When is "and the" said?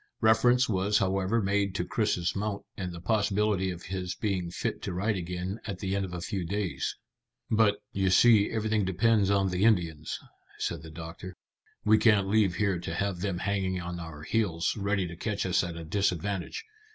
2.75-2.99